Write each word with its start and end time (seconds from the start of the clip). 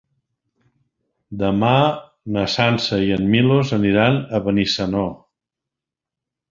Demà 1.41 1.73
na 2.37 2.47
Sança 2.55 3.01
i 3.11 3.15
en 3.19 3.31
Milos 3.35 3.77
aniran 3.81 4.19
a 4.39 4.43
Benissanó. 4.49 5.09